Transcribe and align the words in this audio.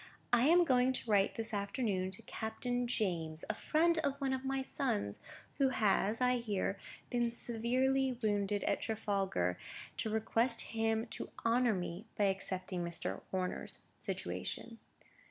I 0.33 0.47
am 0.47 0.65
going 0.65 0.93
to 0.93 1.11
write 1.11 1.35
this 1.35 1.53
afternoon 1.53 2.09
to 2.09 2.23
Captain 2.23 2.87
James, 2.87 3.45
a 3.51 3.53
friend 3.53 3.99
of 3.99 4.19
one 4.19 4.33
of 4.33 4.43
my 4.43 4.63
sons, 4.63 5.19
who 5.59 5.69
has, 5.69 6.19
I 6.19 6.37
hear, 6.37 6.79
been 7.11 7.29
severely 7.29 8.13
wounded 8.23 8.63
at 8.63 8.81
Trafalgar, 8.81 9.59
to 9.97 10.09
request 10.09 10.61
him 10.61 11.05
to 11.09 11.29
honour 11.45 11.75
me 11.75 12.07
by 12.17 12.23
accepting 12.23 12.83
Mr. 12.83 13.21
Horner's 13.29 13.77
situation." 13.99 14.79